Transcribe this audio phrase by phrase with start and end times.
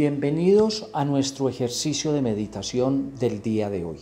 [0.00, 4.00] Bienvenidos a nuestro ejercicio de meditación del día de hoy.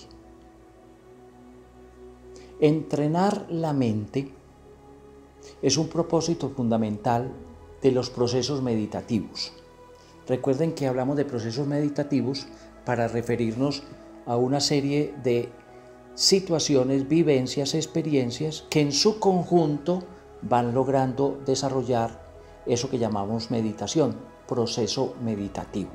[2.60, 4.32] Entrenar la mente
[5.60, 7.30] es un propósito fundamental
[7.82, 9.52] de los procesos meditativos.
[10.26, 12.46] Recuerden que hablamos de procesos meditativos
[12.86, 13.82] para referirnos
[14.24, 15.50] a una serie de
[16.14, 20.04] situaciones, vivencias, experiencias que en su conjunto
[20.40, 22.32] van logrando desarrollar
[22.64, 25.90] eso que llamamos meditación, proceso meditativo.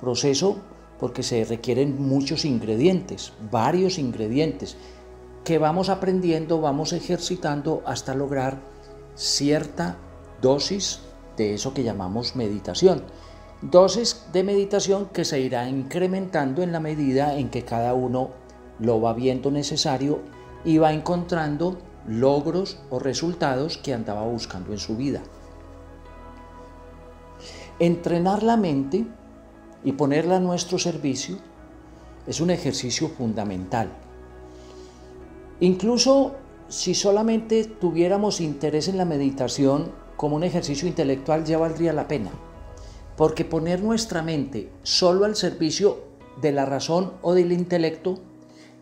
[0.00, 0.58] Proceso
[0.98, 4.76] porque se requieren muchos ingredientes, varios ingredientes,
[5.44, 8.60] que vamos aprendiendo, vamos ejercitando hasta lograr
[9.16, 9.96] cierta
[10.40, 11.00] dosis
[11.36, 13.02] de eso que llamamos meditación.
[13.62, 18.30] Dosis de meditación que se irá incrementando en la medida en que cada uno
[18.78, 20.20] lo va viendo necesario
[20.64, 25.22] y va encontrando logros o resultados que andaba buscando en su vida.
[27.82, 29.04] Entrenar la mente
[29.82, 31.38] y ponerla a nuestro servicio
[32.28, 33.90] es un ejercicio fundamental.
[35.58, 36.36] Incluso
[36.68, 42.30] si solamente tuviéramos interés en la meditación como un ejercicio intelectual ya valdría la pena,
[43.16, 46.04] porque poner nuestra mente solo al servicio
[46.40, 48.20] de la razón o del intelecto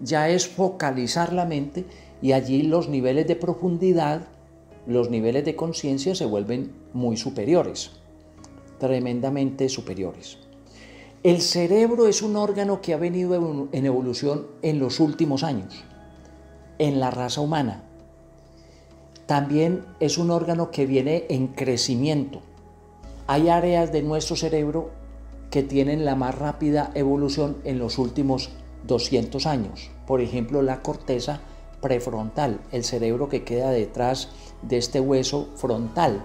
[0.01, 1.87] ya es focalizar la mente
[2.20, 4.29] y allí los niveles de profundidad,
[4.87, 7.92] los niveles de conciencia se vuelven muy superiores
[8.81, 10.39] tremendamente superiores.
[11.23, 15.84] El cerebro es un órgano que ha venido en evolución en los últimos años,
[16.78, 17.84] en la raza humana.
[19.27, 22.41] También es un órgano que viene en crecimiento.
[23.28, 24.91] Hay áreas de nuestro cerebro
[25.51, 28.51] que tienen la más rápida evolución en los últimos
[28.86, 29.91] 200 años.
[30.06, 31.41] Por ejemplo, la corteza
[31.83, 34.31] prefrontal, el cerebro que queda detrás
[34.62, 36.25] de este hueso frontal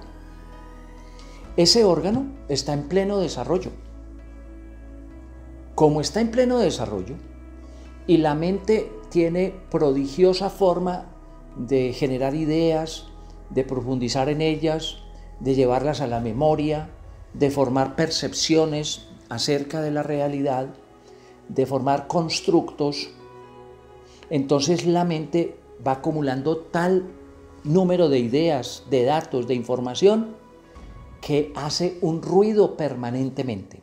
[1.57, 3.71] ese órgano está en pleno desarrollo.
[5.73, 7.15] Como está en pleno desarrollo
[8.07, 11.05] y la mente tiene prodigiosa forma
[11.55, 13.07] de generar ideas,
[13.49, 14.97] de profundizar en ellas,
[15.39, 16.89] de llevarlas a la memoria,
[17.33, 20.67] de formar percepciones acerca de la realidad,
[21.49, 23.09] de formar constructos,
[24.29, 27.07] entonces la mente va acumulando tal
[27.63, 30.35] número de ideas, de datos, de información,
[31.25, 33.81] que hace un ruido permanentemente.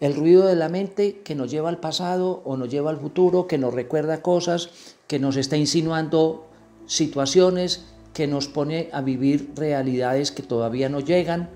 [0.00, 3.46] El ruido de la mente que nos lleva al pasado o nos lleva al futuro,
[3.46, 4.70] que nos recuerda cosas,
[5.06, 6.48] que nos está insinuando
[6.86, 11.50] situaciones, que nos pone a vivir realidades que todavía no llegan,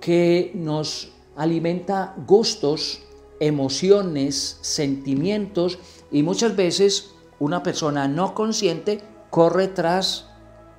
[0.00, 3.02] que nos alimenta gustos,
[3.40, 5.78] emociones, sentimientos
[6.10, 10.30] y muchas veces una persona no consciente corre tras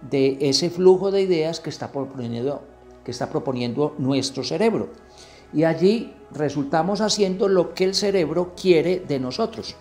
[0.10, 2.71] de ese flujo de ideas que está proponiendo
[3.04, 4.90] que está proponiendo nuestro cerebro.
[5.54, 9.76] Y allí resultamos haciendo lo que el cerebro quiere de nosotros,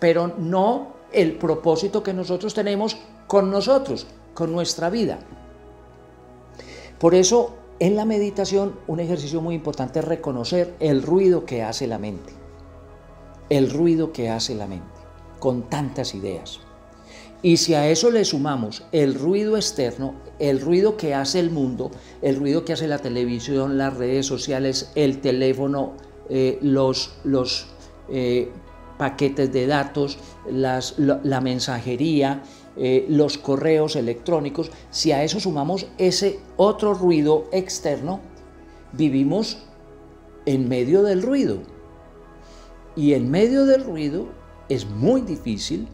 [0.00, 5.20] pero no el propósito que nosotros tenemos con nosotros, con nuestra vida.
[6.98, 11.86] Por eso, en la meditación, un ejercicio muy importante es reconocer el ruido que hace
[11.86, 12.32] la mente.
[13.50, 14.86] El ruido que hace la mente,
[15.38, 16.60] con tantas ideas.
[17.44, 21.90] Y si a eso le sumamos el ruido externo, el ruido que hace el mundo,
[22.22, 25.92] el ruido que hace la televisión, las redes sociales, el teléfono,
[26.30, 27.10] eh, los,
[28.08, 28.50] eh,
[28.96, 30.16] paquetes de datos,
[30.50, 32.42] la, mensajería,
[32.78, 38.20] eh, los correos electrónicos, si a eso sumamos ese otro ruido externo,
[38.92, 39.58] vivimos
[40.46, 41.58] en medio del ruido.
[42.96, 44.28] Y en medio del ruido
[44.70, 45.88] es muy difícil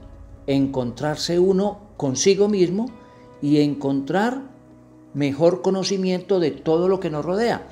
[0.50, 2.86] encontrarse uno consigo mismo
[3.40, 4.42] y encontrar
[5.14, 7.68] mejor conocimiento de todo lo que nos rodea,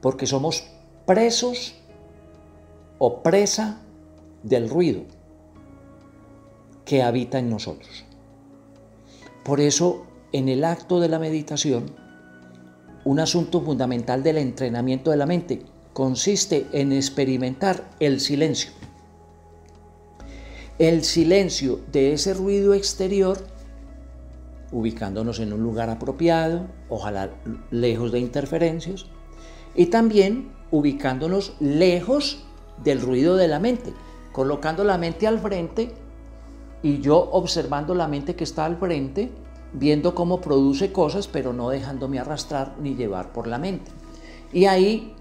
[0.00, 0.64] porque somos
[1.06, 1.76] presos
[2.98, 3.80] o presa
[4.42, 5.02] del ruido
[6.84, 8.04] que habita en nosotros.
[9.44, 11.94] Por eso, en el acto de la meditación,
[13.04, 15.62] un asunto fundamental del entrenamiento de la mente
[15.92, 18.72] consiste en experimentar el silencio
[20.78, 23.38] el silencio de ese ruido exterior,
[24.70, 27.30] ubicándonos en un lugar apropiado, ojalá
[27.70, 29.06] lejos de interferencias,
[29.74, 32.44] y también ubicándonos lejos
[32.84, 33.92] del ruido de la mente,
[34.32, 35.92] colocando la mente al frente
[36.82, 39.32] y yo observando la mente que está al frente,
[39.72, 43.90] viendo cómo produce cosas, pero no dejándome arrastrar ni llevar por la mente.
[44.52, 45.14] Y ahí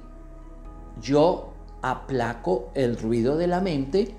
[1.02, 4.16] yo aplaco el ruido de la mente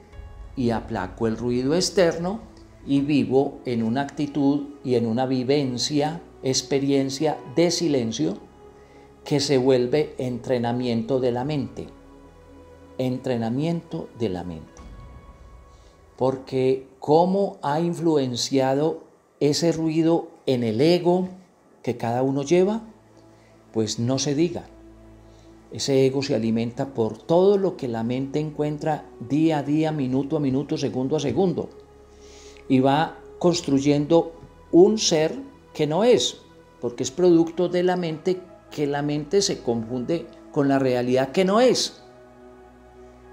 [0.59, 2.41] y aplaco el ruido externo
[2.85, 8.39] y vivo en una actitud y en una vivencia, experiencia de silencio
[9.25, 11.87] que se vuelve entrenamiento de la mente.
[13.01, 14.83] entrenamiento de la mente.
[16.17, 19.05] Porque cómo ha influenciado
[19.39, 21.29] ese ruido en el ego
[21.85, 22.83] que cada uno lleva,
[23.73, 24.65] pues no se diga.
[25.71, 30.37] Ese ego se alimenta por todo lo que la mente encuentra día a día, minuto
[30.37, 31.69] a minuto, segundo a segundo.
[32.69, 34.33] Y va construyendo
[34.73, 35.35] un ser
[35.75, 36.39] que no es,
[36.81, 41.45] porque es producto de la mente que la mente se confunde con la realidad que
[41.45, 42.03] no es.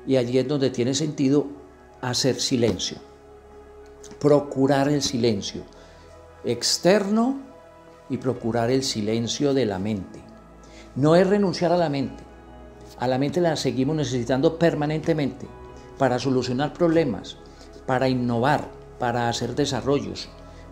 [0.06, 1.48] Y allí es donde tiene sentido
[2.02, 2.98] hacer silencio,
[4.20, 5.64] procurar el silencio
[6.46, 7.40] externo
[8.10, 10.20] y procurar el silencio de la mente.
[10.96, 12.25] No es renunciar a la mente.
[13.00, 15.48] A la mente la seguimos necesitando permanentemente
[15.98, 17.38] para solucionar problemas,
[17.86, 18.70] para innovar,
[19.00, 20.30] para hacer desarrollos,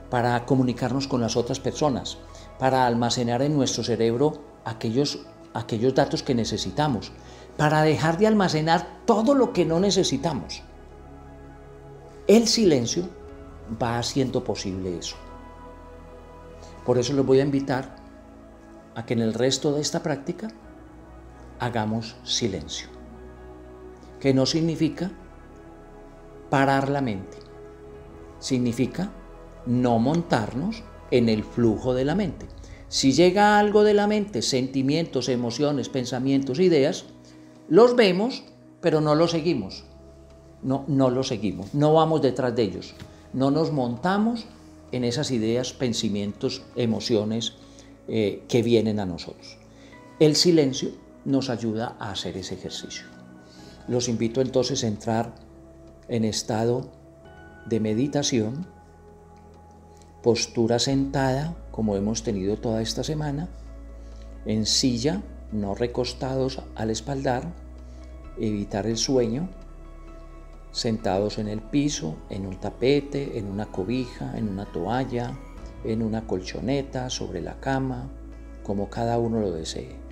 [0.10, 2.18] para comunicarnos con las otras personas,
[2.60, 7.12] para almacenar en nuestro cerebro aquellos, aquellos datos que necesitamos,
[7.58, 10.64] para dejar de almacenar todo lo que no necesitamos.
[12.28, 13.10] El silencio
[13.82, 15.16] va haciendo posible eso.
[16.86, 17.96] Por eso les voy a invitar
[18.96, 20.48] a que en el resto de esta práctica
[21.60, 22.88] hagamos silencio,
[24.20, 25.12] que no significa
[26.50, 27.38] parar la mente,
[28.40, 29.12] significa
[29.66, 32.48] no montarnos en el flujo de la mente.
[32.90, 37.06] Si llega algo de la mente, sentimientos, emociones, pensamientos, ideas,
[37.68, 38.44] los vemos,
[38.82, 39.86] pero no los seguimos.
[40.62, 42.96] No, no los seguimos, no vamos detrás de ellos,
[43.34, 44.46] no nos montamos
[44.94, 47.56] en esas ideas, pensamientos, emociones
[48.08, 49.58] eh, que vienen a nosotros.
[50.20, 50.92] El silencio
[51.26, 53.06] nos ayuda a hacer ese ejercicio.
[53.88, 55.36] Los invito entonces a entrar
[56.08, 56.92] en estado
[57.66, 58.68] de meditación,
[60.22, 63.50] postura sentada, como hemos tenido toda esta semana,
[64.46, 65.22] en silla,
[65.52, 67.54] no recostados al espaldar,
[68.38, 69.50] evitar el sueño,
[70.72, 75.38] sentados en el piso, en un tapete, en una cobija, en una toalla,
[75.84, 78.10] en una colchoneta, sobre la cama,
[78.64, 80.03] como cada uno lo desee.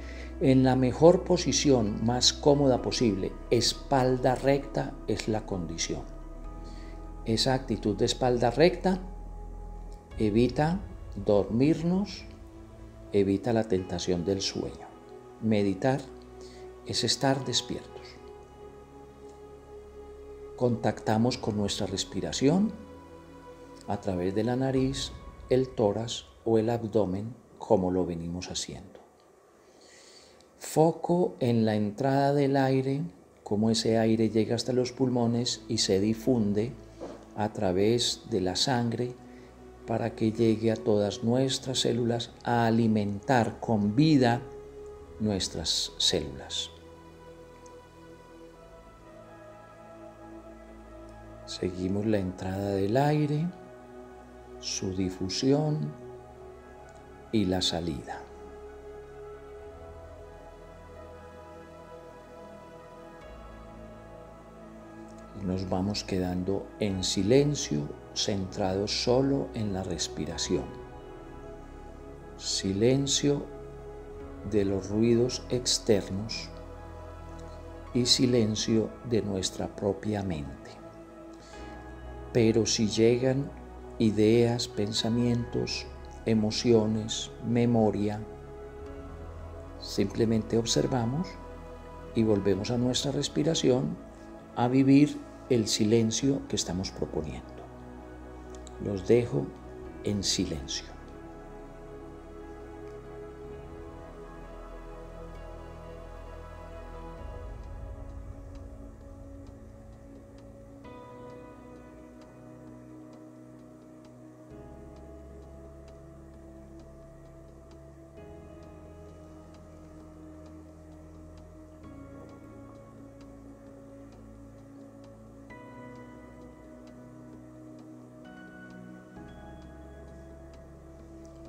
[0.41, 6.01] En la mejor posición, más cómoda posible, espalda recta es la condición.
[7.25, 9.01] Esa actitud de espalda recta
[10.17, 10.79] evita
[11.15, 12.25] dormirnos,
[13.13, 14.87] evita la tentación del sueño.
[15.43, 16.01] Meditar
[16.87, 18.07] es estar despiertos.
[20.55, 22.71] Contactamos con nuestra respiración
[23.87, 25.11] a través de la nariz,
[25.51, 29.00] el tórax o el abdomen como lo venimos haciendo.
[30.61, 33.01] Foco en la entrada del aire,
[33.43, 36.71] cómo ese aire llega hasta los pulmones y se difunde
[37.35, 39.15] a través de la sangre
[39.85, 44.39] para que llegue a todas nuestras células a alimentar con vida
[45.19, 46.69] nuestras células.
[51.47, 53.45] Seguimos la entrada del aire,
[54.59, 55.91] su difusión
[57.31, 58.21] y la salida.
[65.43, 70.65] Nos vamos quedando en silencio, centrados solo en la respiración.
[72.37, 73.45] Silencio
[74.49, 76.49] de los ruidos externos
[77.93, 80.71] y silencio de nuestra propia mente.
[82.33, 83.51] Pero si llegan
[83.99, 85.85] ideas, pensamientos,
[86.25, 88.21] emociones, memoria,
[89.79, 91.27] simplemente observamos
[92.15, 93.97] y volvemos a nuestra respiración
[94.55, 95.17] a vivir
[95.51, 97.49] el silencio que estamos proponiendo.
[98.83, 99.45] Los dejo
[100.03, 100.85] en silencio.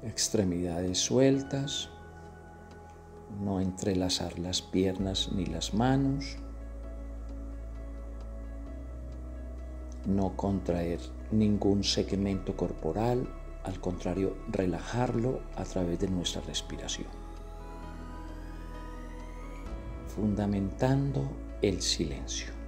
[0.02, 1.88] Extremidades sueltas,
[3.40, 6.36] no entrelazar las piernas ni las manos,
[10.06, 13.28] no contraer ningún segmento corporal,
[13.64, 17.06] al contrario, relajarlo a través de nuestra respiración.
[20.08, 21.22] Fundamentando
[21.62, 22.61] el silencio.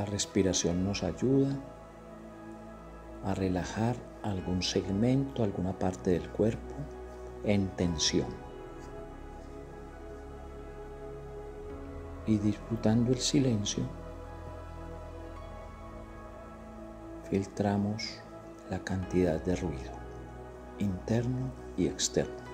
[0.00, 1.54] La respiración nos ayuda
[3.22, 6.74] a relajar algún segmento, alguna parte del cuerpo
[7.44, 8.28] en tensión.
[12.24, 13.84] Y disfrutando el silencio,
[17.28, 18.22] filtramos
[18.70, 19.92] la cantidad de ruido
[20.78, 22.49] interno y externo.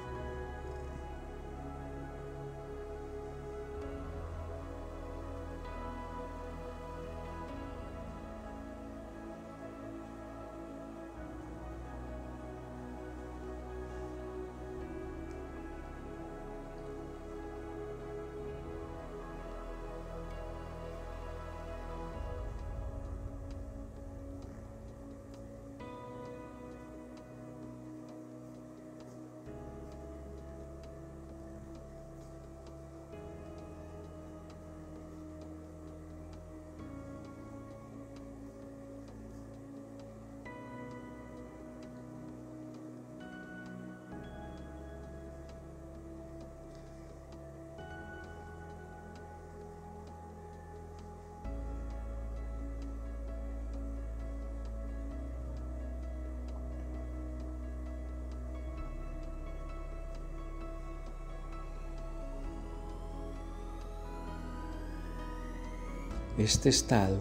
[66.38, 67.16] Este estado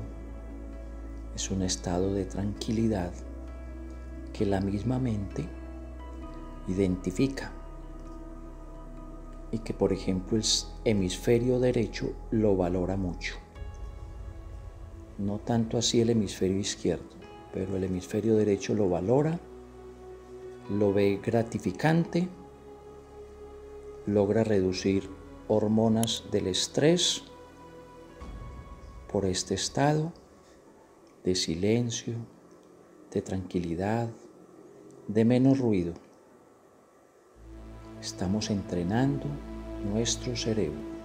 [1.35, 3.13] es un estado de tranquilidad
[4.33, 5.47] que la misma mente
[6.67, 7.53] identifica
[9.53, 10.43] y que por ejemplo el
[10.83, 13.35] hemisferio derecho lo valora mucho.
[15.17, 17.15] No tanto así el hemisferio izquierdo,
[17.53, 19.39] pero el hemisferio derecho lo valora,
[20.69, 22.27] lo ve gratificante,
[24.07, 25.09] logra reducir
[25.47, 27.23] hormonas del estrés,
[29.11, 30.11] por este estado
[31.23, 32.15] de silencio,
[33.11, 34.09] de tranquilidad,
[35.07, 35.93] de menos ruido.
[38.01, 39.25] Estamos entrenando
[39.91, 40.95] nuestro cerebro.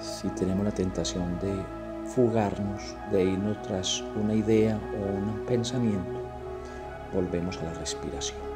[0.00, 6.22] Si tenemos la tentación de fugarnos, de irnos tras una idea o un pensamiento,
[7.12, 8.55] volvemos a la respiración.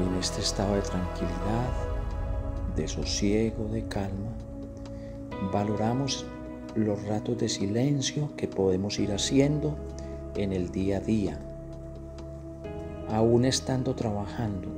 [0.00, 1.70] En este estado de tranquilidad,
[2.76, 4.30] de sosiego, de calma,
[5.52, 6.24] valoramos
[6.76, 9.76] los ratos de silencio que podemos ir haciendo
[10.36, 11.38] en el día a día.
[13.10, 14.68] Aún estando trabajando,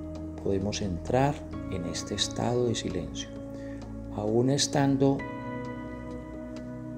[0.42, 1.34] podemos entrar
[1.70, 3.28] en este estado de silencio.
[4.16, 5.18] Aún estando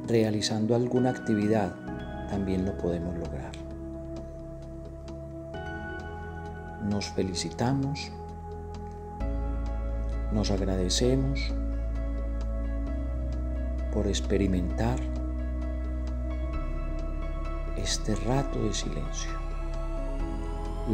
[0.07, 1.75] realizando alguna actividad,
[2.31, 3.62] también lo podemos lograr.
[6.85, 8.11] Nos felicitamos,
[10.33, 11.53] nos agradecemos
[13.93, 14.99] por experimentar
[17.77, 19.31] este rato de silencio.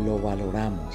[0.04, 0.94] Lo valoramos.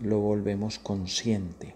[0.00, 1.74] Lo volvemos consciente.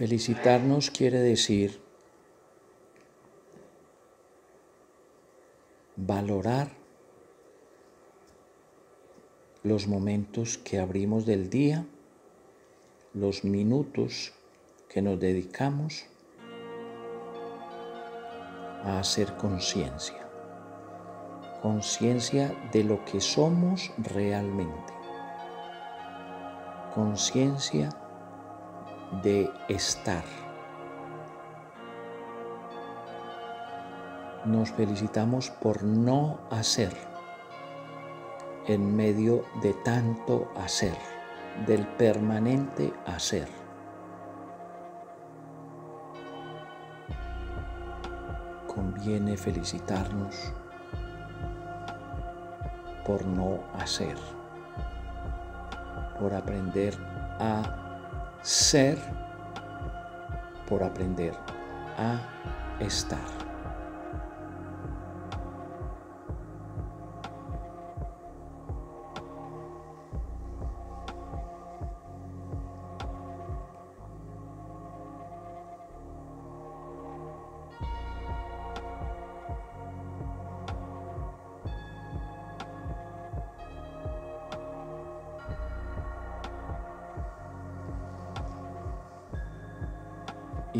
[0.00, 1.78] Felicitarnos quiere decir
[5.94, 6.70] valorar
[9.62, 11.84] los momentos que abrimos del día,
[13.12, 14.32] los minutos
[14.88, 16.06] que nos dedicamos
[18.82, 20.26] a hacer conciencia,
[21.60, 24.94] conciencia de lo que somos realmente,
[26.94, 27.99] conciencia
[29.22, 30.24] de estar.
[34.44, 36.92] Nos felicitamos por no hacer
[38.66, 40.96] en medio de tanto hacer.
[41.66, 43.48] del permanente hacer.
[48.66, 50.52] Conviene felicitarnos
[53.04, 54.16] por no hacer,
[56.18, 56.96] por aprender
[57.38, 57.89] a
[58.42, 58.98] ser,
[60.66, 61.34] por aprender
[61.98, 62.20] a
[62.80, 63.39] estar.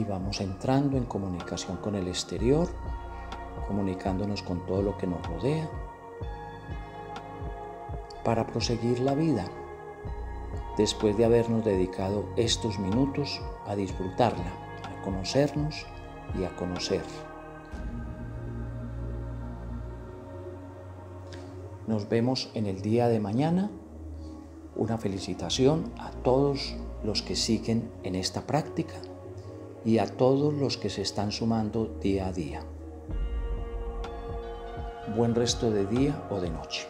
[0.01, 2.69] Y vamos entrando en comunicación con el exterior,
[3.69, 5.69] comunicándonos con todo lo que nos rodea,
[8.25, 9.45] para proseguir la vida,
[10.79, 14.53] después de habernos dedicado estos minutos a disfrutarla,
[14.89, 15.85] a conocernos
[16.39, 17.03] y a conocer.
[21.87, 23.71] Nos vemos en el día de mañana.
[24.77, 28.95] Una felicitación a todos los que siguen en esta práctica
[29.85, 32.63] y a todos los que se están sumando día a día.
[35.17, 36.87] Buen resto de día o de noche.